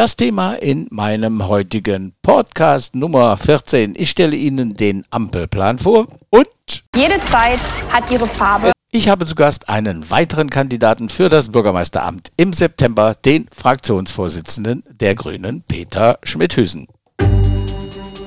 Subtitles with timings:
[0.00, 3.94] Das Thema in meinem heutigen Podcast Nummer 14.
[3.98, 6.48] Ich stelle Ihnen den Ampelplan vor und
[6.96, 7.60] jede Zeit
[7.92, 8.72] hat ihre Farbe.
[8.90, 15.14] Ich habe zu Gast einen weiteren Kandidaten für das Bürgermeisteramt im September, den Fraktionsvorsitzenden der
[15.14, 16.86] Grünen, Peter Schmidhüsen.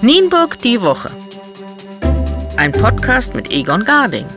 [0.02, 1.10] Nienburg die Woche.
[2.56, 4.28] Ein Podcast mit Egon Garding.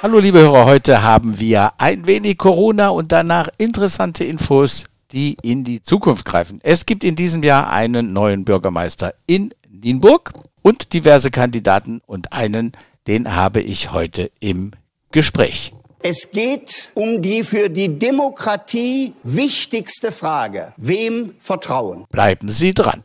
[0.00, 5.64] Hallo liebe Hörer, heute haben wir ein wenig Corona und danach interessante Infos, die in
[5.64, 6.60] die Zukunft greifen.
[6.62, 12.70] Es gibt in diesem Jahr einen neuen Bürgermeister in Nienburg und diverse Kandidaten und einen,
[13.08, 14.70] den habe ich heute im
[15.10, 15.74] Gespräch.
[16.00, 20.74] Es geht um die für die Demokratie wichtigste Frage.
[20.76, 22.04] Wem vertrauen?
[22.08, 23.02] Bleiben Sie dran.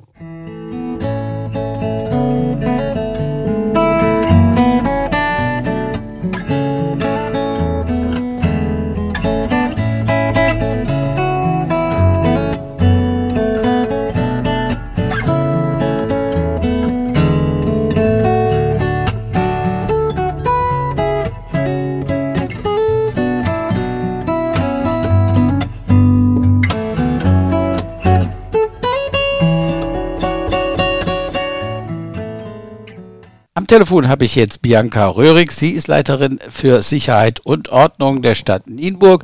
[33.74, 35.52] Telefon habe ich jetzt Bianca Röhrig.
[35.52, 39.24] Sie ist Leiterin für Sicherheit und Ordnung der Stadt Nienburg.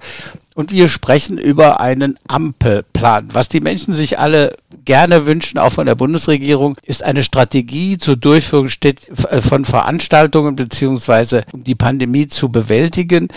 [0.56, 3.30] Und wir sprechen über einen Ampelplan.
[3.32, 8.16] Was die Menschen sich alle gerne wünschen, auch von der Bundesregierung, ist eine Strategie zur
[8.16, 13.28] Durchführung äh, von Veranstaltungen beziehungsweise um die Pandemie zu bewältigen.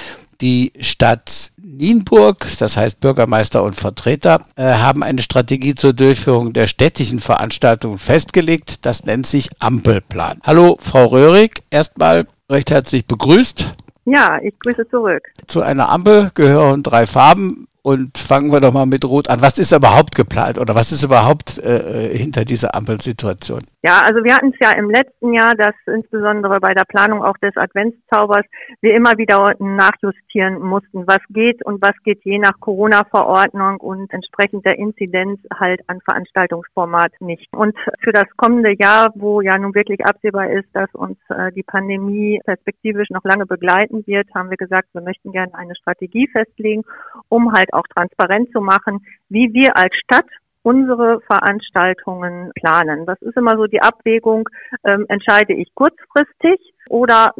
[0.40, 6.66] Die Stadt Nienburg, das heißt Bürgermeister und Vertreter, äh, haben eine Strategie zur Durchführung der
[6.66, 8.84] städtischen Veranstaltungen festgelegt.
[8.84, 10.38] Das nennt sich Ampelplan.
[10.42, 11.62] Hallo, Frau Röhrig.
[11.70, 13.70] Erstmal recht herzlich begrüßt.
[14.04, 15.22] Ja, ich grüße zurück.
[15.46, 17.66] Zu einer Ampel gehören drei Farben.
[17.80, 19.40] Und fangen wir doch mal mit Rot an.
[19.40, 23.62] Was ist überhaupt geplant oder was ist überhaupt äh, hinter dieser Ampelsituation?
[23.84, 27.36] Ja, also wir hatten es ja im letzten Jahr, dass insbesondere bei der Planung auch
[27.38, 28.46] des Adventszaubers
[28.80, 34.64] wir immer wieder nachjustieren mussten, was geht und was geht je nach Corona-Verordnung und entsprechend
[34.64, 37.48] der Inzidenz halt an Veranstaltungsformat nicht.
[37.52, 41.64] Und für das kommende Jahr, wo ja nun wirklich absehbar ist, dass uns äh, die
[41.64, 46.84] Pandemie perspektivisch noch lange begleiten wird, haben wir gesagt, wir möchten gerne eine Strategie festlegen,
[47.28, 50.26] um halt auch transparent zu machen, wie wir als Stadt
[50.62, 53.06] unsere Veranstaltungen planen.
[53.06, 54.48] Das ist immer so die Abwägung,
[54.84, 57.32] ähm, entscheide ich kurzfristig oder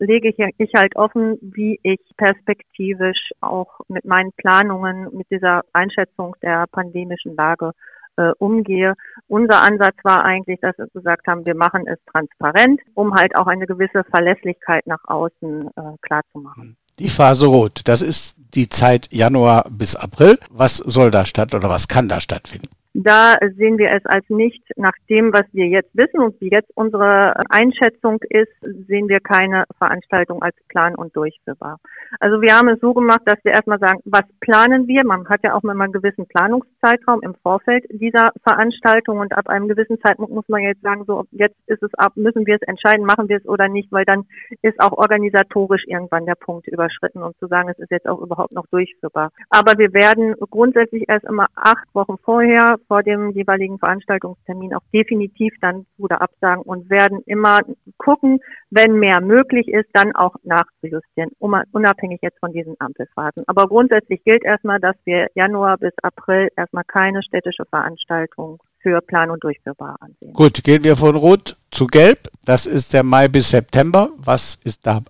[0.00, 6.36] lege ich, ich halt offen, wie ich perspektivisch auch mit meinen Planungen, mit dieser Einschätzung
[6.42, 7.72] der pandemischen Lage
[8.16, 8.94] äh, umgehe.
[9.28, 13.46] Unser Ansatz war eigentlich, dass wir gesagt haben, wir machen es transparent, um halt auch
[13.46, 16.76] eine gewisse Verlässlichkeit nach außen äh, klarzumachen.
[16.98, 20.38] Die Phase Rot, das ist die Zeit Januar bis April.
[20.50, 22.68] Was soll da statt oder was kann da stattfinden?
[22.98, 26.70] Da sehen wir es als nicht nach dem, was wir jetzt wissen und wie jetzt
[26.74, 28.48] unsere Einschätzung ist,
[28.88, 31.78] sehen wir keine Veranstaltung als plan- und durchführbar.
[32.20, 35.04] Also wir haben es so gemacht, dass wir erstmal sagen, was planen wir?
[35.04, 39.68] Man hat ja auch immer einen gewissen Planungszeitraum im Vorfeld dieser Veranstaltung und ab einem
[39.68, 43.04] gewissen Zeitpunkt muss man jetzt sagen, so jetzt ist es ab, müssen wir es entscheiden,
[43.04, 44.24] machen wir es oder nicht, weil dann
[44.62, 48.54] ist auch organisatorisch irgendwann der Punkt überschritten, um zu sagen, es ist jetzt auch überhaupt
[48.54, 49.32] noch durchführbar.
[49.50, 55.54] Aber wir werden grundsätzlich erst immer acht Wochen vorher vor dem jeweiligen Veranstaltungstermin auch definitiv
[55.60, 57.58] dann oder absagen und werden immer
[57.98, 63.44] gucken, wenn mehr möglich ist, dann auch nachzujustieren, unabhängig jetzt von diesen Ampelphasen.
[63.46, 69.30] Aber grundsätzlich gilt erstmal, dass wir Januar bis April erstmal keine städtische Veranstaltung für plan-
[69.30, 70.32] und durchführbar ansehen.
[70.32, 72.28] Gut, gehen wir von Rot zu Gelb.
[72.44, 74.10] Das ist der Mai bis September.
[74.18, 75.00] Was ist da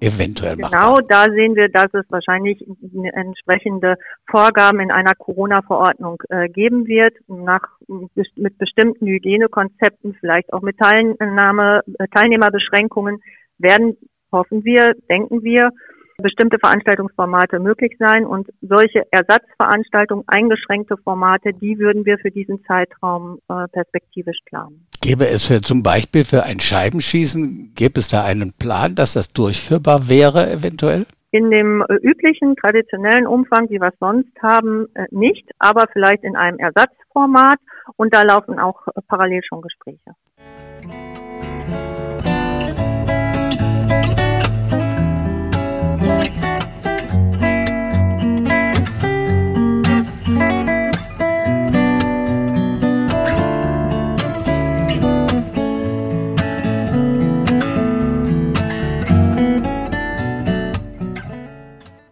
[0.00, 0.72] eventuell machen.
[0.72, 2.64] Genau, da sehen wir, dass es wahrscheinlich
[3.12, 3.96] entsprechende
[4.30, 11.80] Vorgaben in einer Corona-Verordnung äh, geben wird, nach, mit bestimmten Hygienekonzepten, vielleicht auch mit Teilnahme,
[11.98, 13.20] äh, Teilnehmerbeschränkungen
[13.58, 13.96] werden,
[14.32, 15.70] hoffen wir, denken wir,
[16.18, 23.38] bestimmte Veranstaltungsformate möglich sein und solche Ersatzveranstaltungen, eingeschränkte Formate, die würden wir für diesen Zeitraum
[23.48, 24.86] äh, perspektivisch planen.
[25.00, 29.32] Gäbe es für zum Beispiel für ein Scheibenschießen, gäbe es da einen Plan, dass das
[29.32, 31.06] durchführbar wäre eventuell?
[31.30, 36.22] In dem äh, üblichen, traditionellen Umfang, wie wir es sonst haben, äh, nicht, aber vielleicht
[36.22, 37.58] in einem Ersatzformat
[37.96, 40.14] und da laufen auch äh, parallel schon Gespräche.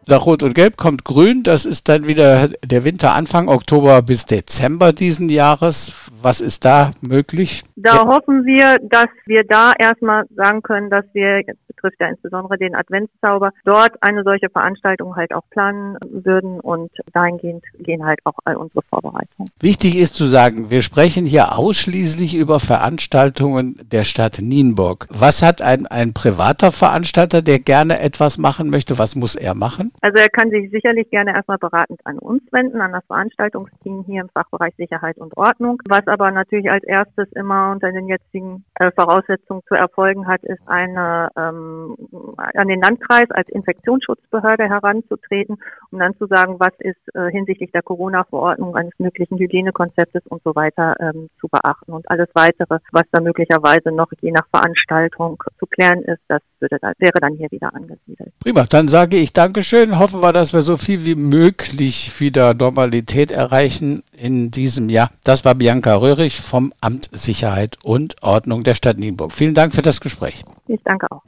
[0.09, 1.43] nach Rot und Gelb kommt Grün.
[1.43, 5.95] Das ist dann wieder der Winter Anfang Oktober bis Dezember diesen Jahres.
[6.21, 7.63] Was ist da möglich?
[7.77, 8.07] Da ja.
[8.07, 12.75] hoffen wir, dass wir da erstmal sagen können, dass wir, jetzt betrifft ja insbesondere den
[12.75, 18.57] Adventszauber, dort eine solche Veranstaltung halt auch planen würden und dahingehend gehen halt auch all
[18.57, 19.51] unsere Vorbereitungen.
[19.61, 25.09] Wichtig ist zu sagen, wir sprechen hier ausschließlich über Veranstaltungen der Stadt Nienburg.
[25.11, 29.93] Was hat ein, ein privater Veranstalter, der gerne etwas machen möchte, was muss er machen?
[30.03, 34.23] Also er kann sich sicherlich gerne erstmal beratend an uns wenden, an das Veranstaltungsteam hier
[34.23, 35.81] im Fachbereich Sicherheit und Ordnung.
[35.89, 40.61] Was aber natürlich als erstes immer unter den jetzigen äh, Voraussetzungen zu erfolgen hat, ist
[40.67, 41.97] eine ähm,
[42.37, 45.57] an den Landkreis als Infektionsschutzbehörde heranzutreten,
[45.93, 50.57] um dann zu sagen, was ist äh, hinsichtlich der Corona-Verordnung eines möglichen Hygienekonzeptes und so
[50.57, 51.93] weiter ähm, zu beachten.
[51.93, 56.79] Und alles weitere, was da möglicherweise noch je nach Veranstaltung zu klären ist, das würde
[56.99, 58.33] wäre dann hier wieder angesiedelt.
[58.41, 59.82] Prima, dann sage ich Dankeschön.
[59.91, 65.11] Hoffen wir, dass wir so viel wie möglich wieder Normalität erreichen in diesem Jahr.
[65.25, 69.33] Das war Bianca Röhrig vom Amt Sicherheit und Ordnung der Stadt Nienburg.
[69.33, 70.45] Vielen Dank für das Gespräch.
[70.69, 71.23] Ich danke auch.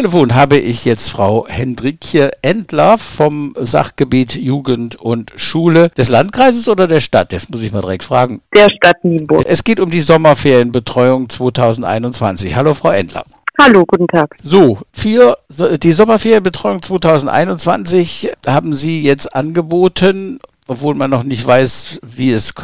[0.00, 6.86] Telefon habe ich jetzt Frau Hendrikje Endler vom Sachgebiet Jugend und Schule des Landkreises oder
[6.86, 7.34] der Stadt?
[7.34, 8.40] Das muss ich mal direkt fragen.
[8.54, 9.44] Der Stadt Nienburg.
[9.44, 12.56] Es geht um die Sommerferienbetreuung 2021.
[12.56, 13.24] Hallo, Frau Endler.
[13.60, 14.34] Hallo, guten Tag.
[14.42, 20.38] So, für die Sommerferienbetreuung 2021 haben Sie jetzt angeboten
[20.70, 22.54] obwohl man noch nicht weiß, wie es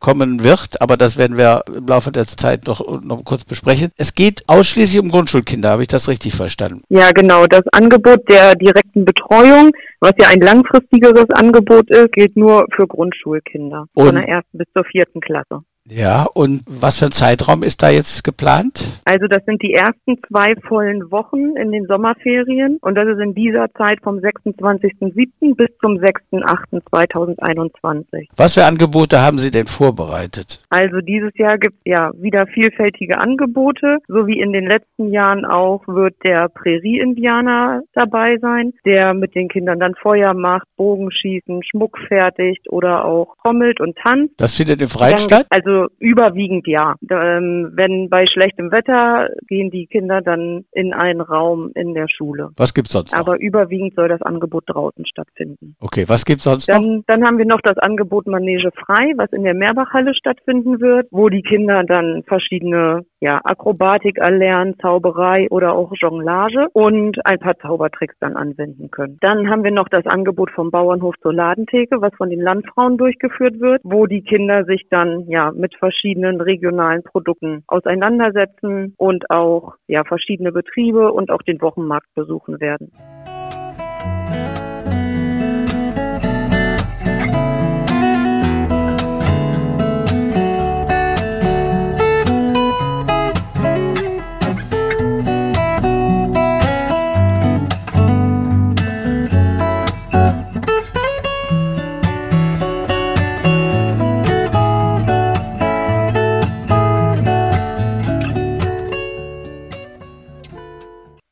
[0.00, 0.82] kommen wird.
[0.82, 3.92] Aber das werden wir im Laufe der Zeit noch, noch kurz besprechen.
[3.96, 5.70] Es geht ausschließlich um Grundschulkinder.
[5.70, 6.82] Habe ich das richtig verstanden?
[6.88, 7.46] Ja, genau.
[7.46, 9.70] Das Angebot der direkten Betreuung,
[10.00, 13.84] was ja ein langfristigeres Angebot ist, gilt nur für Grundschulkinder.
[13.94, 15.60] Und von der ersten bis zur vierten Klasse.
[15.88, 19.00] Ja, und was für ein Zeitraum ist da jetzt geplant?
[19.04, 23.34] Also das sind die ersten zwei vollen Wochen in den Sommerferien und das ist in
[23.34, 25.56] dieser Zeit vom 26.07.
[25.56, 28.28] bis zum 6.08.2021.
[28.36, 30.62] Was für Angebote haben Sie denn vorbereitet?
[30.70, 35.44] Also dieses Jahr gibt es ja wieder vielfältige Angebote, so wie in den letzten Jahren
[35.44, 41.98] auch wird der Prärie-Indianer dabei sein, der mit den Kindern dann Feuer macht, Bogenschießen, Schmuck
[42.06, 44.34] fertigt oder auch trommelt und tanzt.
[44.36, 45.46] Das findet im Freien statt?
[45.50, 46.94] Also also überwiegend ja.
[47.10, 52.50] Ähm, wenn bei schlechtem Wetter gehen die Kinder dann in einen Raum in der Schule.
[52.56, 53.12] Was gibt's sonst?
[53.12, 53.20] Noch?
[53.20, 55.76] Aber überwiegend soll das Angebot draußen stattfinden.
[55.80, 57.04] Okay, was gibt's sonst dann, noch?
[57.06, 61.28] Dann haben wir noch das Angebot Manege frei, was in der Mehrbachhalle stattfinden wird, wo
[61.28, 68.16] die Kinder dann verschiedene ja, Akrobatik erlernen, Zauberei oder auch Jonglage und ein paar Zaubertricks
[68.18, 69.18] dann anwenden können.
[69.20, 73.60] Dann haben wir noch das Angebot vom Bauernhof zur Ladentheke, was von den Landfrauen durchgeführt
[73.60, 80.02] wird, wo die Kinder sich dann ja mit verschiedenen regionalen Produkten auseinandersetzen und auch ja
[80.02, 82.90] verschiedene Betriebe und auch den Wochenmarkt besuchen werden.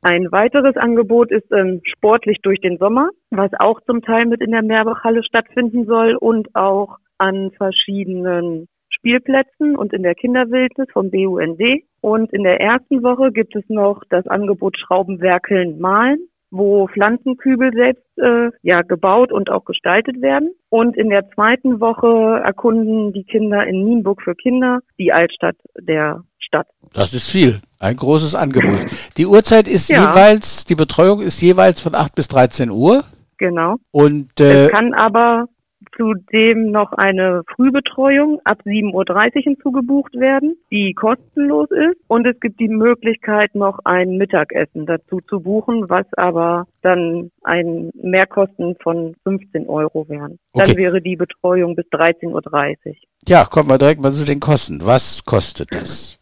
[0.03, 4.51] Ein weiteres Angebot ist ähm, sportlich durch den Sommer, was auch zum Teil mit in
[4.51, 11.61] der Meerbachhalle stattfinden soll und auch an verschiedenen Spielplätzen und in der Kinderwildnis vom BUND.
[12.01, 18.05] Und in der ersten Woche gibt es noch das Angebot Schraubenwerkeln malen, wo Pflanzenkübel selbst
[18.19, 20.51] äh, ja gebaut und auch gestaltet werden.
[20.69, 26.25] Und in der zweiten Woche erkunden die Kinder in Nienburg für Kinder die Altstadt der
[26.39, 26.67] Stadt.
[26.93, 27.61] Das ist viel.
[27.79, 28.87] Ein großes Angebot.
[29.17, 30.11] Die Uhrzeit ist ja.
[30.11, 33.05] jeweils, die Betreuung ist jeweils von 8 bis 13 Uhr.
[33.39, 33.77] Genau.
[33.91, 35.47] Und äh, es kann aber
[36.01, 42.01] zudem noch eine Frühbetreuung ab 7.30 Uhr hinzugebucht werden, die kostenlos ist.
[42.09, 47.91] Und es gibt die Möglichkeit, noch ein Mittagessen dazu zu buchen, was aber dann ein
[47.95, 50.39] Mehrkosten von 15 Euro wären.
[50.53, 50.69] Okay.
[50.69, 52.95] Dann wäre die Betreuung bis 13.30 Uhr.
[53.29, 54.81] Ja, kommen wir direkt mal zu den Kosten.
[54.83, 56.19] Was kostet das?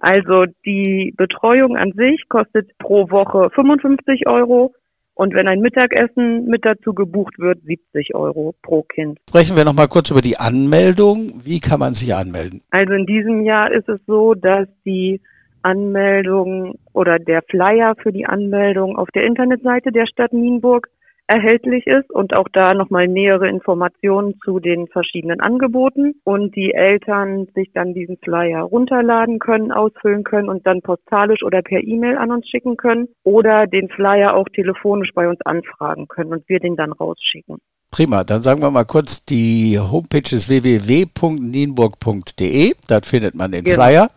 [0.00, 4.72] Also die Betreuung an sich kostet pro Woche 55 Euro
[5.18, 9.18] Und wenn ein Mittagessen mit dazu gebucht wird, 70 Euro pro Kind.
[9.28, 11.40] Sprechen wir noch mal kurz über die Anmeldung.
[11.42, 12.62] Wie kann man sich anmelden?
[12.70, 15.20] Also in diesem Jahr ist es so, dass die
[15.62, 20.88] Anmeldung oder der Flyer für die Anmeldung auf der Internetseite der Stadt Nienburg
[21.28, 27.46] erhältlich ist und auch da nochmal nähere Informationen zu den verschiedenen Angeboten und die Eltern
[27.54, 32.32] sich dann diesen Flyer runterladen können, ausfüllen können und dann postalisch oder per E-Mail an
[32.32, 36.76] uns schicken können oder den Flyer auch telefonisch bei uns anfragen können und wir den
[36.76, 37.58] dann rausschicken.
[37.90, 43.76] Prima, dann sagen wir mal kurz, die Homepage ist www.nienburg.de, dort findet man den genau.
[43.76, 44.10] Flyer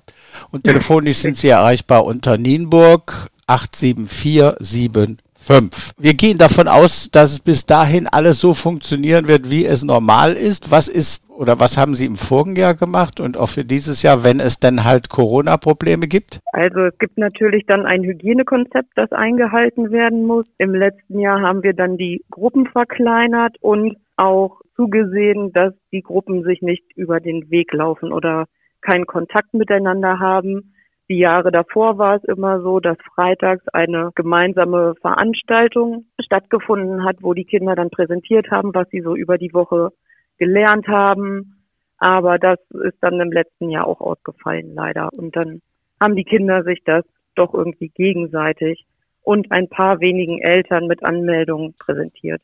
[0.51, 5.17] und telefonisch sind Sie erreichbar unter Nienburg 87475.
[5.41, 5.93] 5.
[5.97, 10.33] Wir gehen davon aus, dass es bis dahin alles so funktionieren wird, wie es normal
[10.33, 10.69] ist.
[10.69, 14.23] Was ist oder was haben Sie im vorigen Jahr gemacht und auch für dieses Jahr,
[14.23, 16.39] wenn es denn halt Corona-Probleme gibt?
[16.53, 20.45] Also es gibt natürlich dann ein Hygienekonzept, das eingehalten werden muss.
[20.59, 26.43] Im letzten Jahr haben wir dann die Gruppen verkleinert und auch zugesehen, dass die Gruppen
[26.43, 28.45] sich nicht über den Weg laufen oder
[28.81, 30.75] keinen Kontakt miteinander haben.
[31.11, 37.33] Die Jahre davor war es immer so, dass freitags eine gemeinsame Veranstaltung stattgefunden hat, wo
[37.33, 39.89] die Kinder dann präsentiert haben, was sie so über die Woche
[40.37, 41.65] gelernt haben.
[41.97, 45.09] Aber das ist dann im letzten Jahr auch ausgefallen, leider.
[45.17, 45.61] Und dann
[45.99, 47.03] haben die Kinder sich das
[47.35, 48.85] doch irgendwie gegenseitig
[49.21, 52.41] und ein paar wenigen Eltern mit Anmeldungen präsentiert.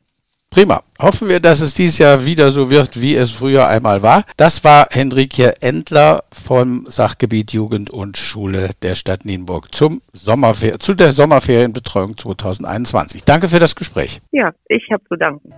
[0.50, 0.82] Prima.
[1.00, 4.24] Hoffen wir, dass es dieses Jahr wieder so wird, wie es früher einmal war.
[4.38, 10.94] Das war Henrike Endler vom Sachgebiet Jugend und Schule der Stadt Nienburg zum Sommerfer zu
[10.96, 13.24] der Sommerferienbetreuung 2021.
[13.24, 14.22] Danke für das Gespräch.
[14.32, 15.54] Ja, ich habe zu danken.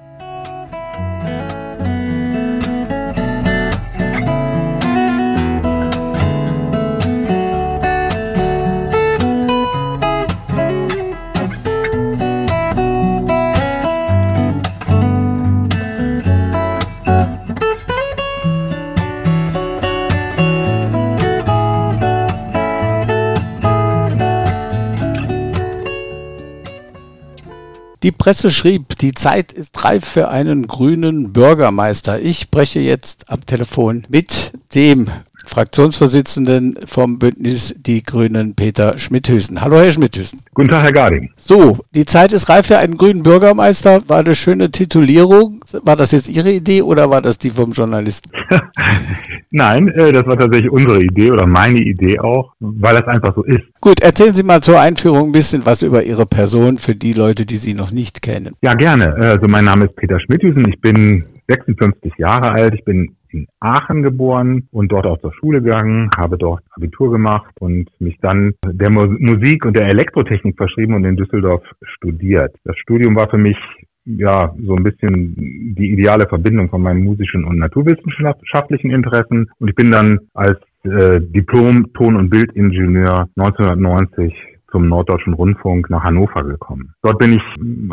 [28.02, 32.22] Die Presse schrieb, die Zeit ist reif für einen grünen Bürgermeister.
[32.22, 35.10] Ich spreche jetzt am Telefon mit dem
[35.50, 39.62] Fraktionsvorsitzenden vom Bündnis Die Grünen, Peter Schmidthüsen.
[39.62, 40.42] Hallo, Herr Schmidthüsen.
[40.54, 41.32] Guten Tag, Herr Garding.
[41.38, 44.04] So, die Zeit ist reif für einen grünen Bürgermeister.
[44.08, 45.66] War eine schöne Titulierung.
[45.82, 48.30] War das jetzt Ihre Idee oder war das die vom Journalisten?
[49.50, 53.44] Nein, äh, das war tatsächlich unsere Idee oder meine Idee auch, weil das einfach so
[53.44, 53.64] ist.
[53.82, 57.48] Gut, erzählen Sie mal zur Einführung ein bisschen was über Ihre Person für die Leute,
[57.48, 58.54] die Sie noch nicht kennen.
[58.62, 59.16] Ja, gerne.
[59.16, 60.70] Also mein Name ist Peter Schmidthüsen.
[60.70, 62.76] Ich bin 56 Jahre alt.
[62.76, 67.54] Ich bin in Aachen geboren und dort auch zur Schule gegangen, habe dort Abitur gemacht
[67.60, 72.56] und mich dann der Musik und der Elektrotechnik verschrieben und in Düsseldorf studiert.
[72.64, 73.58] Das Studium war für mich
[74.06, 79.76] ja so ein bisschen die ideale Verbindung von meinen musischen und naturwissenschaftlichen Interessen und ich
[79.76, 84.34] bin dann als äh, Diplom-Ton- und Bildingenieur 1990
[84.72, 86.94] zum Norddeutschen Rundfunk nach Hannover gekommen.
[87.02, 87.42] Dort bin ich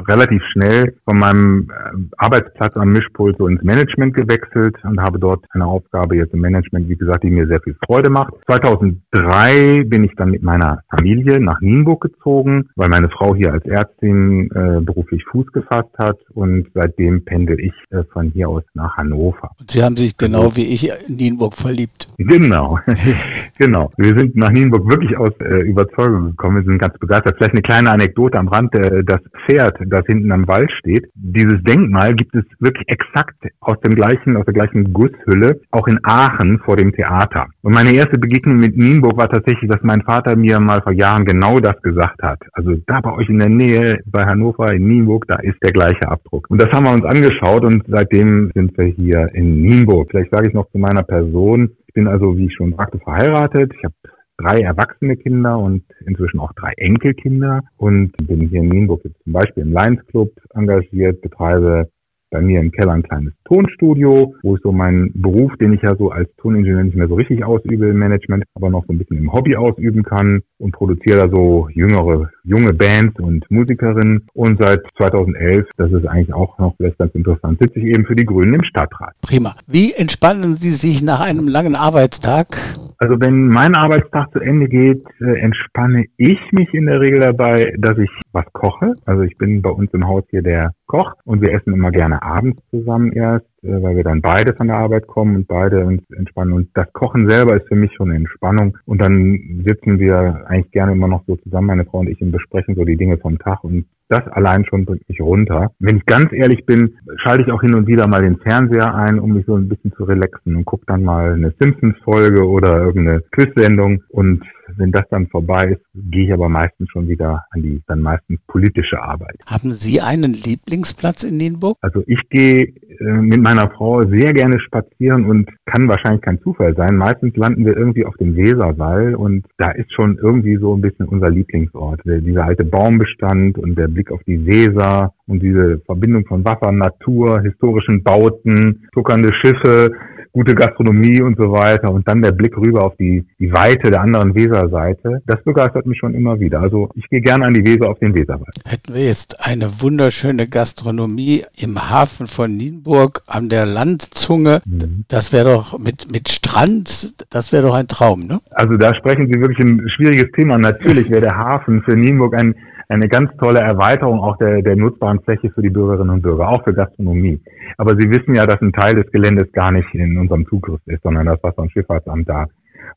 [0.08, 5.44] relativ schnell von meinem äh, Arbeitsplatz am Mischpult so ins Management gewechselt und habe dort
[5.50, 8.34] eine Aufgabe jetzt im Management, wie gesagt, die mir sehr viel Freude macht.
[8.46, 13.64] 2003 bin ich dann mit meiner Familie nach Nienburg gezogen, weil meine Frau hier als
[13.64, 18.96] Ärztin äh, beruflich Fuß gefasst hat und seitdem pendel ich äh, von hier aus nach
[18.96, 19.50] Hannover.
[19.58, 22.08] Und Sie haben sich genau wie ich in Nienburg verliebt.
[22.18, 22.78] Genau,
[23.58, 23.90] genau.
[23.96, 27.36] Wir sind nach Nienburg wirklich aus äh, Überzeugung gekommen sind ganz begeistert.
[27.36, 28.74] Vielleicht eine kleine Anekdote am Rand.
[28.74, 33.78] Äh, das Pferd, das hinten am Wald steht, dieses Denkmal gibt es wirklich exakt aus
[33.80, 37.46] dem gleichen, aus der gleichen Gusshülle, auch in Aachen vor dem Theater.
[37.62, 41.24] Und meine erste Begegnung mit Nienburg war tatsächlich, dass mein Vater mir mal vor Jahren
[41.24, 42.40] genau das gesagt hat.
[42.52, 46.08] Also da bei euch in der Nähe, bei Hannover, in Nienburg, da ist der gleiche
[46.08, 46.46] Abdruck.
[46.50, 50.08] Und das haben wir uns angeschaut und seitdem sind wir hier in Nienburg.
[50.10, 51.70] Vielleicht sage ich noch zu meiner Person.
[51.86, 53.72] Ich bin also, wie ich schon sagte, verheiratet.
[53.76, 53.94] Ich habe
[54.38, 57.62] drei erwachsene Kinder und inzwischen auch drei Enkelkinder.
[57.76, 61.88] Und bin hier in Nienburg jetzt zum Beispiel im Lions Club engagiert, betreibe
[62.30, 65.94] bei mir im Keller ein kleines Tonstudio, wo ich so meinen Beruf, den ich ja
[65.96, 69.18] so als Toningenieur nicht mehr so richtig ausübe im Management, aber noch so ein bisschen
[69.18, 74.26] im Hobby ausüben kann und produziere da so jüngere, junge Bands und Musikerinnen.
[74.34, 78.16] Und seit 2011, das ist eigentlich auch noch vielleicht ganz interessant, sitze ich eben für
[78.16, 79.14] die Grünen im Stadtrat.
[79.22, 79.54] Prima.
[79.66, 82.58] Wie entspannen Sie sich nach einem langen Arbeitstag?
[82.98, 87.74] Also wenn mein Arbeitstag zu Ende geht, äh, entspanne ich mich in der Regel dabei,
[87.78, 88.94] dass ich was koche.
[89.04, 92.22] Also ich bin bei uns im Haus hier der Koch und wir essen immer gerne
[92.22, 96.52] abends zusammen erst, weil wir dann beide von der Arbeit kommen und beide uns entspannen.
[96.52, 98.76] Und das Kochen selber ist für mich schon eine Entspannung.
[98.84, 102.32] Und dann sitzen wir eigentlich gerne immer noch so zusammen, meine Frau und ich, und
[102.32, 103.64] besprechen so die Dinge vom Tag.
[103.64, 105.72] Und das allein schon bringt mich runter.
[105.78, 109.18] Wenn ich ganz ehrlich bin, schalte ich auch hin und wieder mal den Fernseher ein,
[109.18, 113.22] um mich so ein bisschen zu relaxen und gucke dann mal eine Simpsons-Folge oder irgendeine
[113.32, 114.02] Quiz-Sendung.
[114.08, 114.44] Und
[114.76, 118.40] wenn das dann vorbei ist, gehe ich aber meistens schon wieder an die dann meistens
[118.46, 119.36] politische Arbeit.
[119.46, 121.76] Haben Sie einen Lieblingsplatz in Nienburg?
[121.80, 126.74] Also ich gehe äh, mit meiner Frau sehr gerne spazieren und kann wahrscheinlich kein Zufall
[126.74, 126.96] sein.
[126.96, 131.06] Meistens landen wir irgendwie auf dem Weserwall und da ist schon irgendwie so ein bisschen
[131.06, 132.00] unser Lieblingsort.
[132.04, 137.40] Dieser alte Baumbestand und der Blick auf die Weser und diese Verbindung von Wasser, Natur,
[137.42, 139.90] historischen Bauten, zuckernde Schiffe,
[140.36, 144.02] gute Gastronomie und so weiter und dann der Blick rüber auf die, die Weite der
[144.02, 146.60] anderen Weserseite, das begeistert mich schon immer wieder.
[146.60, 148.54] Also ich gehe gerne an die Weser auf den Weserwald.
[148.66, 155.06] Hätten wir jetzt eine wunderschöne Gastronomie im Hafen von Nienburg an der Landzunge, mhm.
[155.08, 158.40] das wäre doch mit, mit Strand, das wäre doch ein Traum, ne?
[158.50, 160.58] Also da sprechen Sie wirklich ein schwieriges Thema.
[160.58, 162.54] Natürlich wäre der Hafen für Nienburg ein
[162.88, 166.62] eine ganz tolle Erweiterung auch der, der nutzbaren Fläche für die Bürgerinnen und Bürger, auch
[166.64, 167.40] für Gastronomie.
[167.78, 171.02] Aber Sie wissen ja, dass ein Teil des Geländes gar nicht in unserem Zugriff ist,
[171.02, 172.46] sondern das Wasser- und Schifffahrtsamt da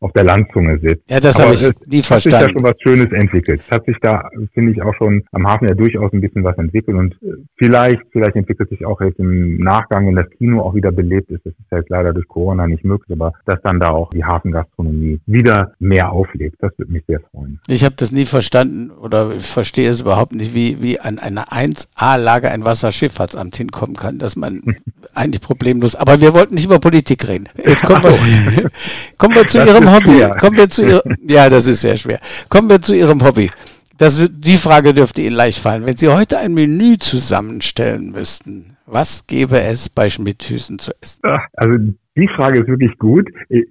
[0.01, 1.09] auf der Landzunge sitzt.
[1.09, 2.37] Ja, das habe ich nie verstanden.
[2.37, 3.61] Hat sich da schon was Schönes entwickelt.
[3.65, 6.57] Es hat sich da, finde ich, auch schon am Hafen ja durchaus ein bisschen was
[6.57, 10.73] entwickelt und äh, vielleicht, vielleicht entwickelt sich auch jetzt im Nachgang, wenn das Kino auch
[10.73, 11.45] wieder belebt ist.
[11.45, 15.19] Das ist jetzt leider durch Corona nicht möglich, aber dass dann da auch die Hafengastronomie
[15.25, 16.55] wieder mehr auflebt.
[16.59, 17.59] Das würde mich sehr freuen.
[17.67, 21.45] Ich habe das nie verstanden oder ich verstehe es überhaupt nicht, wie, wie an einer
[21.49, 24.61] 1A-Lage ein Wasserschifffahrtsamt hinkommen kann, dass man
[25.13, 27.49] eigentlich problemlos, aber wir wollten nicht über Politik reden.
[27.57, 28.69] Jetzt kommen wir,
[29.17, 30.17] kommen wir zu Ihrem Hobby.
[30.17, 30.29] Schwer.
[30.39, 32.19] Kommen wir zu Ihrem, ja, das ist sehr schwer.
[32.49, 33.49] Kommen wir zu Ihrem Hobby.
[33.97, 35.85] Das, die Frage dürfte Ihnen leicht fallen.
[35.85, 41.21] Wenn Sie heute ein Menü zusammenstellen müssten, was gäbe es bei Schmidthüsen zu essen?
[41.53, 41.77] Also
[42.15, 43.29] die Frage ist wirklich gut.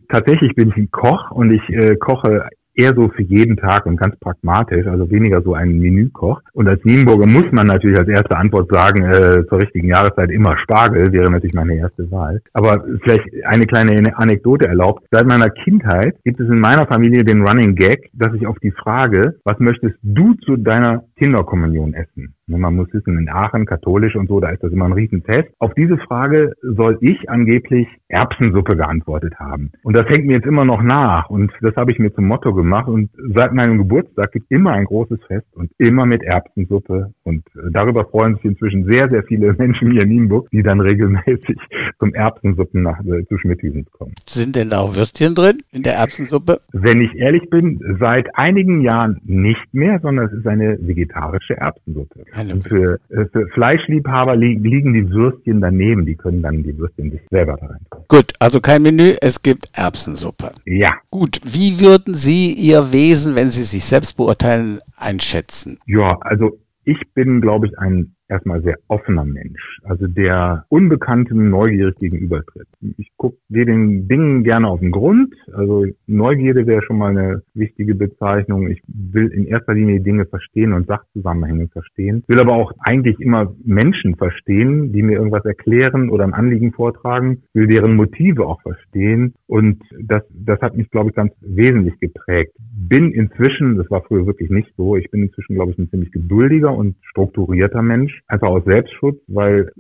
[0.09, 2.49] Tatsächlich bin ich ein Koch und ich äh, koche
[2.79, 6.41] eher so für jeden Tag und ganz pragmatisch, also weniger so ein Menükoch.
[6.53, 10.57] Und als Nienburger muss man natürlich als erste Antwort sagen, äh, zur richtigen Jahreszeit immer
[10.59, 12.41] Spargel, wäre natürlich meine erste Wahl.
[12.53, 15.05] Aber vielleicht eine kleine Anekdote erlaubt.
[15.11, 18.71] Seit meiner Kindheit gibt es in meiner Familie den Running Gag, dass ich auf die
[18.71, 22.35] Frage, was möchtest du zu deiner Kinderkommunion essen?
[22.49, 25.49] Ne, man muss wissen, in Aachen, katholisch und so, da ist das immer ein Riesenfest.
[25.59, 29.71] Auf diese Frage soll ich angeblich Erbsensuppe geantwortet haben.
[29.83, 31.29] Und das hängt mir jetzt immer noch nach.
[31.29, 32.89] Und das habe ich mir zum Motto gemacht.
[32.89, 37.13] Und seit meinem Geburtstag gibt es immer ein großes Fest und immer mit Erbsensuppe.
[37.25, 40.81] Und äh, darüber freuen sich inzwischen sehr, sehr viele Menschen hier in Nienburg, die dann
[40.81, 41.59] regelmäßig
[41.99, 44.15] zum Erbsensuppen nach, äh, zu Schmidthüsens kommen.
[44.27, 46.61] Sind denn da auch Würstchen drin in der Erbsensuppe?
[46.73, 50.79] Wenn ich ehrlich bin, seit einigen Jahren nicht mehr, sondern es ist eine
[51.09, 52.25] vegetarische Erbsensuppe.
[52.69, 57.21] Für, äh, für Fleischliebhaber li liegen die Würstchen daneben, die können dann die Würstchen sich
[57.31, 57.81] selber da rein.
[58.09, 60.53] Gut, also kein Menü, es gibt Erbsensuppe.
[60.65, 60.95] Ja.
[61.11, 65.79] Gut, wie würden Sie Ihr Wesen, wenn Sie sich selbst beurteilen, einschätzen?
[65.87, 71.97] Ja, also ich bin, glaube ich, ein erstmal sehr offener Mensch, also der Unbekanntem neugierig
[71.97, 72.69] gegenübertritt.
[72.97, 77.43] Ich gucke gehe den Dingen gerne auf den Grund, also Neugierde wäre schon mal eine
[77.55, 78.69] wichtige Bezeichnung.
[78.69, 83.55] Ich will in erster Linie Dinge verstehen und Sachzusammenhänge verstehen, will aber auch eigentlich immer
[83.65, 89.35] Menschen verstehen, die mir irgendwas erklären oder ein Anliegen vortragen, will deren Motive auch verstehen
[89.47, 92.53] und das, das hat mich, glaube ich, ganz wesentlich geprägt.
[92.81, 96.13] Bin inzwischen, das war früher wirklich nicht so, ich bin inzwischen, glaube ich, ein ziemlich
[96.13, 99.73] geduldiger und strukturierter Mensch einfach aus Selbstschutz, weil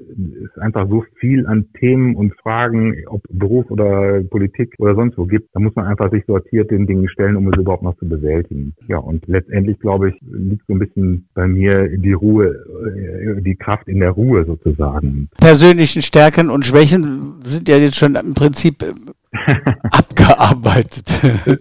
[0.45, 5.27] es einfach so viel an Themen und Fragen, ob Beruf oder Politik oder sonst wo
[5.27, 5.49] gibt.
[5.55, 8.75] Da muss man einfach sich sortiert den Dingen stellen, um es überhaupt noch zu bewältigen.
[8.89, 13.55] Ja, und letztendlich, glaube ich, liegt so ein bisschen bei mir die Ruhe, äh, die
[13.55, 15.29] Kraft in der Ruhe sozusagen.
[15.39, 18.85] Persönlichen Stärken und Schwächen sind ja jetzt schon im Prinzip
[19.91, 21.07] abgearbeitet.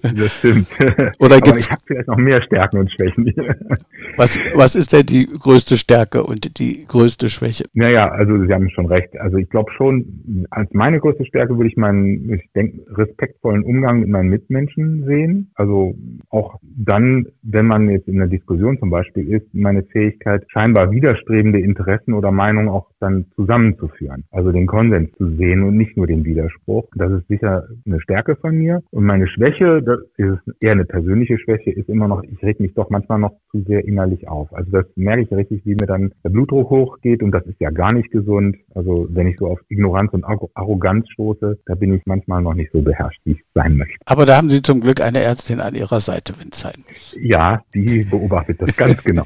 [0.02, 0.68] Das stimmt.
[1.20, 3.34] Oder gibt's, ich habe vielleicht noch mehr Stärken und Schwächen.
[4.18, 7.66] was, was ist denn die größte Stärke und die größte Schwäche?
[7.74, 9.18] Naja, also Sie haben schon recht.
[9.20, 14.02] Also ich glaube schon, als meine größte Stärke würde ich meinen, ich denke, respektvollen Umgang
[14.02, 15.52] mit meinen Mitmenschen sehen.
[15.56, 15.96] Also
[16.30, 21.60] auch dann, wenn man jetzt in einer Diskussion zum Beispiel ist, meine Fähigkeit, scheinbar widerstrebende
[21.60, 24.26] Interessen oder Meinungen auch dann zusammenzuführen.
[24.32, 26.88] Also den Konsens zu sehen und nicht nur den Widerspruch.
[26.96, 28.84] Das ist sicher eine Stärke von mir.
[28.92, 32.74] Und meine Schwäche, das ist eher eine persönliche Schwäche, ist immer noch, ich reg mich
[32.74, 34.54] doch manchmal noch zu sehr innerlich auf.
[34.54, 37.70] Also das merke ich richtig, wie mir dann der Blutdruck hochgeht und das ist ja
[37.70, 38.58] gar nicht gesund.
[38.76, 42.72] Also wenn ich so auf Ignoranz und Arroganz stoße, da bin ich manchmal noch nicht
[42.72, 43.96] so beherrscht, wie ich sein möchte.
[44.06, 47.16] Aber da haben Sie zum Glück eine Ärztin an Ihrer Seite, wenn es sein muss.
[47.22, 49.26] Ja, die beobachtet das ganz genau.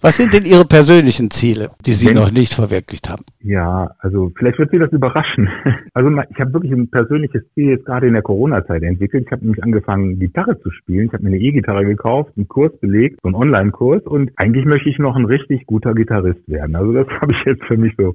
[0.00, 3.24] Was sind denn Ihre persönlichen Ziele, die Sie wenn, noch nicht verwirklicht haben?
[3.44, 5.48] Ja, also vielleicht wird Sie das überraschen.
[5.92, 9.26] Also ich habe wirklich ein persönliches Ziel jetzt gerade in der Corona-Zeit entwickelt.
[9.26, 11.06] Ich habe nämlich angefangen, Gitarre zu spielen.
[11.06, 14.88] Ich habe mir eine E-Gitarre gekauft, einen Kurs belegt, so einen Online-Kurs und eigentlich möchte
[14.88, 16.74] ich noch ein richtig guter Gitarrist werden.
[16.74, 18.14] Also das habe ich jetzt für mich so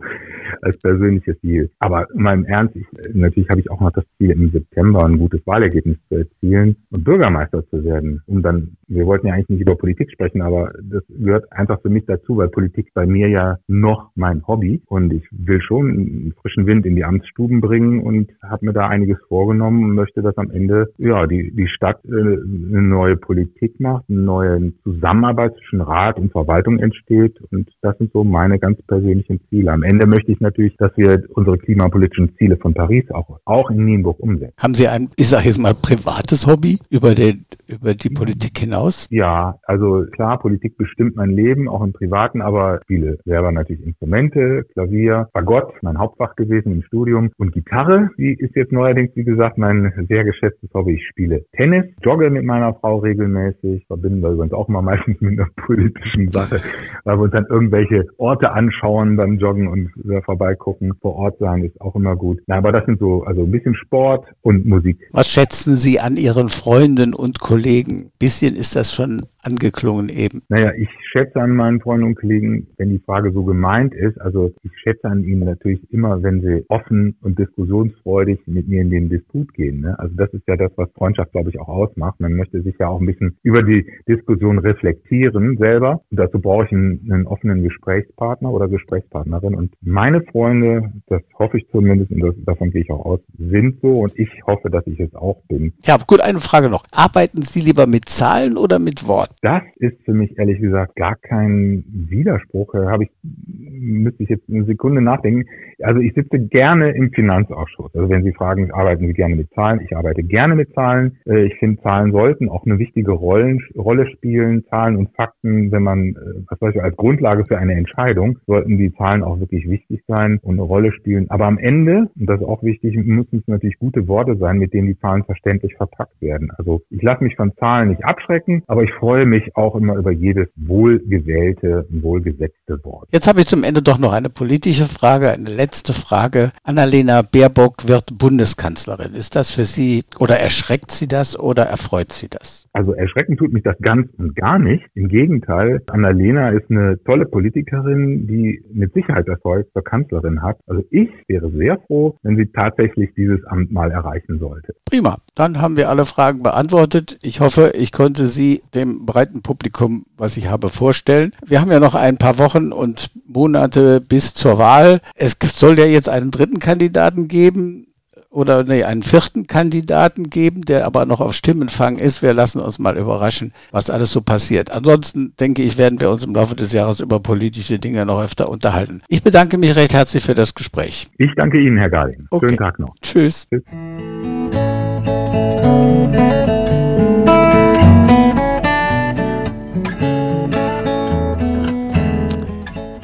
[0.61, 1.69] als persönliches Ziel.
[1.79, 5.19] Aber in meinem Ernst, ich, natürlich habe ich auch noch das Ziel, im September ein
[5.19, 8.21] gutes Wahlergebnis zu erzielen und Bürgermeister zu werden.
[8.27, 11.89] Und dann, wir wollten ja eigentlich nicht über Politik sprechen, aber das gehört einfach für
[11.89, 16.33] mich dazu, weil Politik bei mir ja noch mein Hobby und ich will schon einen
[16.41, 20.37] frischen Wind in die Amtsstuben bringen und habe mir da einiges vorgenommen und möchte, dass
[20.37, 25.81] am Ende ja die, die Stadt äh, eine neue Politik macht, eine neue Zusammenarbeit zwischen
[25.81, 29.71] Rat und Verwaltung entsteht und das sind so meine ganz persönlichen Ziele.
[29.71, 33.85] Am Ende möchte ich natürlich, dass wir unsere klimapolitischen Ziele von Paris auch, auch in
[33.85, 34.55] Nienburg umsetzen.
[34.57, 39.07] Haben Sie ein, ich sage jetzt mal, privates Hobby über, den, über die Politik hinaus?
[39.09, 44.65] Ja, also klar, Politik bestimmt mein Leben, auch im Privaten, aber viele selber natürlich Instrumente,
[44.73, 49.57] Klavier, Fagott, mein Hauptfach gewesen im Studium und Gitarre, die ist jetzt neuerdings, wie gesagt,
[49.57, 50.93] mein sehr geschätztes Hobby.
[50.93, 55.39] Ich spiele Tennis, jogge mit meiner Frau regelmäßig, verbinden wir uns auch mal meistens mit
[55.39, 56.59] einer politischen Sache,
[57.03, 59.89] weil wir uns dann irgendwelche Orte anschauen beim Joggen und
[60.23, 60.93] vorbeigucken.
[61.01, 62.39] Vor Ort sein ist auch immer gut.
[62.47, 64.99] Ja, aber das sind so, also ein bisschen Sport und Musik.
[65.11, 68.11] Was schätzen Sie an Ihren Freunden und Kollegen?
[68.19, 70.41] Bisschen ist das schon angeklungen eben.
[70.49, 74.51] Naja, ich schätze an meinen Freunden und Kollegen, wenn die Frage so gemeint ist, also
[74.63, 79.09] ich schätze an ihnen natürlich immer, wenn sie offen und diskussionsfreudig mit mir in den
[79.09, 79.81] Disput gehen.
[79.81, 79.97] Ne?
[79.99, 82.19] Also das ist ja das, was Freundschaft, glaube ich, auch ausmacht.
[82.19, 86.01] Man möchte sich ja auch ein bisschen über die Diskussion reflektieren selber.
[86.09, 89.55] Und dazu brauche ich einen, einen offenen Gesprächspartner oder Gesprächspartnerin.
[89.55, 93.79] Und meine Freunde, das hoffe ich zumindest, und das, davon gehe ich auch aus, sind
[93.81, 95.73] so und ich hoffe, dass ich es auch bin.
[95.83, 96.83] Ja, gut, eine Frage noch.
[96.91, 99.35] Arbeiten Sie lieber mit Zahlen oder mit Worten?
[99.41, 102.73] Das ist für mich ehrlich gesagt gar kein Widerspruch.
[102.73, 105.49] Da habe ich, müsste ich jetzt eine Sekunde nachdenken.
[105.83, 107.93] Also ich sitze gerne im Finanzausschuss.
[107.95, 109.81] Also wenn Sie fragen, arbeiten Sie gerne mit Zahlen?
[109.81, 111.17] Ich arbeite gerne mit Zahlen.
[111.25, 114.65] Äh, ich finde, Zahlen sollten auch eine wichtige Rollen, Rolle spielen.
[114.69, 116.15] Zahlen und Fakten, wenn man, äh,
[116.49, 120.39] was weiß ich, als Grundlage für eine Entscheidung, sollten die Zahlen auch wirklich wichtig sein
[120.41, 121.29] und eine Rolle spielen.
[121.29, 124.73] Aber am Ende, und das ist auch wichtig, müssen es natürlich gute Worte sein, mit
[124.73, 126.51] denen die Zahlen verständlich verpackt werden.
[126.57, 130.11] Also ich lasse mich von Zahlen nicht abschrecken, aber ich freue mich auch immer über
[130.11, 133.07] jedes wohlgewählte, wohlgesetzte Wort.
[133.11, 136.51] Jetzt habe ich zum Ende doch noch eine politische Frage, eine letzte Frage.
[136.63, 139.13] Annalena Baerbock wird Bundeskanzlerin.
[139.13, 142.67] Ist das für Sie oder erschreckt Sie das oder erfreut Sie das?
[142.73, 144.83] Also erschrecken tut mich das ganz und gar nicht.
[144.95, 150.57] Im Gegenteil, Annalena ist eine tolle Politikerin, die mit Sicherheit Erfolg zur Kanzlerin hat.
[150.67, 154.73] Also ich wäre sehr froh, wenn sie tatsächlich dieses Amt mal erreichen sollte.
[154.85, 155.17] Prima.
[155.35, 157.17] Dann haben wir alle Fragen beantwortet.
[157.21, 161.31] Ich hoffe, ich konnte Sie dem breiten Publikum, was ich habe, vorstellen.
[161.45, 164.99] Wir haben ja noch ein paar Wochen und Monate bis zur Wahl.
[165.15, 167.85] Es soll ja jetzt einen dritten Kandidaten geben
[168.31, 172.21] oder nee, einen vierten Kandidaten geben, der aber noch auf Stimmenfang ist.
[172.21, 174.71] Wir lassen uns mal überraschen, was alles so passiert.
[174.71, 178.49] Ansonsten denke ich, werden wir uns im Laufe des Jahres über politische Dinge noch öfter
[178.49, 179.01] unterhalten.
[179.07, 181.09] Ich bedanke mich recht herzlich für das Gespräch.
[181.17, 182.27] Ich danke Ihnen, Herr Garding.
[182.29, 182.49] Okay.
[182.49, 182.95] Schönen Tag noch.
[183.01, 183.47] Tschüss.
[183.49, 183.63] Tschüss.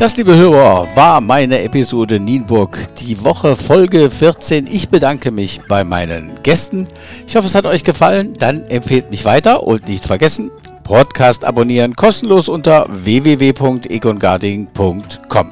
[0.06, 4.68] Das, liebe Hörer, war meine Episode Nienburg, die Woche Folge 14.
[4.68, 6.86] Ich bedanke mich bei meinen Gästen.
[7.26, 8.34] Ich hoffe, es hat euch gefallen.
[8.38, 10.52] Dann empfehlt mich weiter und nicht vergessen,
[10.84, 15.52] Podcast abonnieren kostenlos unter www.egongarding.com.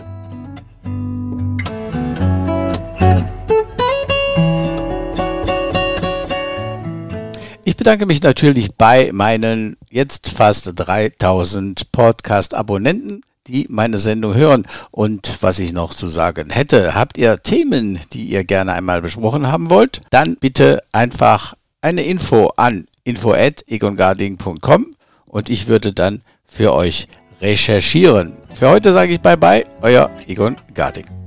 [7.65, 14.65] Ich bedanke mich natürlich bei meinen jetzt fast 3000 Podcast-Abonnenten die meine Sendung hören.
[14.91, 19.47] Und was ich noch zu sagen hätte, habt ihr Themen, die ihr gerne einmal besprochen
[19.51, 24.88] haben wollt, dann bitte einfach eine Info an info@egongarding.com
[25.25, 27.08] und ich würde dann für euch
[27.41, 28.34] recherchieren.
[28.53, 31.22] Für heute sage ich bye bye, euer Egon Garding.